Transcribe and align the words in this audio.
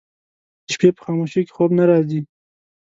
د 0.65 0.67
شپې 0.73 0.89
په 0.95 1.01
خاموشۍ 1.05 1.41
کې 1.45 1.53
خوب 1.55 1.71
نه 1.79 1.83
راځي 1.89 2.21